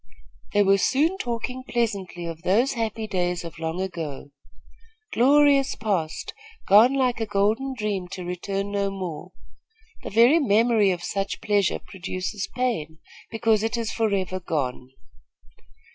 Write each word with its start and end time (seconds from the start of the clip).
They 0.53 0.63
were 0.63 0.79
soon 0.79 1.19
talking 1.19 1.63
pleasantly 1.63 2.25
of 2.25 2.41
those 2.41 2.73
happy 2.73 3.05
days 3.05 3.43
of 3.43 3.59
long 3.59 3.79
ago. 3.79 4.31
Glorious 5.13 5.75
past, 5.75 6.33
gone 6.67 6.95
like 6.95 7.21
a 7.21 7.27
golden 7.27 7.75
dream 7.75 8.07
to 8.13 8.23
return 8.25 8.71
no 8.71 8.89
more! 8.89 9.31
The 10.01 10.09
very 10.09 10.39
memory 10.39 10.89
of 10.89 11.03
such 11.03 11.39
pleasure 11.39 11.77
produces 11.77 12.49
pain, 12.55 12.97
because 13.29 13.61
it 13.61 13.77
is 13.77 13.91
forever 13.91 14.39
gone. 14.39 14.89